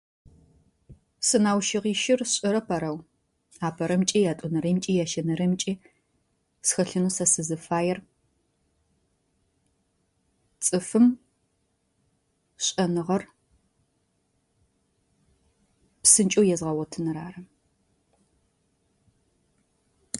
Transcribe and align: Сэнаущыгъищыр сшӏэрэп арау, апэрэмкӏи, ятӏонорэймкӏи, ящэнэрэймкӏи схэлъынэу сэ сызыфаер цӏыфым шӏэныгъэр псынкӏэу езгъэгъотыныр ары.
Сэнаущыгъищыр 1.27 2.19
сшӏэрэп 2.31 2.67
арау, 2.75 2.97
апэрэмкӏи, 3.67 4.19
ятӏонорэймкӏи, 4.31 4.97
ящэнэрэймкӏи 5.03 5.73
схэлъынэу 6.67 7.13
сэ 7.17 7.25
сызыфаер 7.33 7.97
цӏыфым 10.63 11.05
шӏэныгъэр 12.65 13.23
псынкӏэу 16.01 16.49
езгъэгъотыныр 16.53 17.17
ары. 17.25 17.41